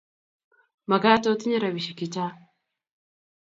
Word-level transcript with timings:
Magat 0.89 1.23
otinye 1.31 1.57
rapisyek 1.59 1.97
chechang' 2.01 2.39